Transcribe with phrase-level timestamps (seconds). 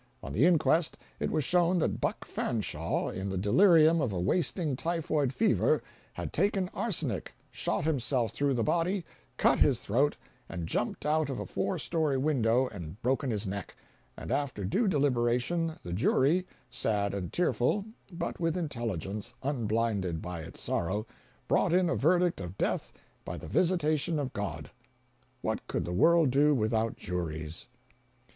[0.23, 4.75] On the inquest it was shown that Buck Fanshaw, in the delirium of a wasting
[4.75, 9.05] typhoid fever, had taken arsenic, shot himself through the body,
[9.37, 10.17] cut his throat,
[10.49, 15.75] and jumped out of a four story window and broken his neck—and after due deliberation,
[15.83, 21.05] the jury, sad and tearful, but with intelligence unblinded by its sorrow,
[21.47, 22.91] brought in a verdict of death
[23.23, 24.71] "by the visitation of God."
[25.41, 27.67] What could the world do without juries?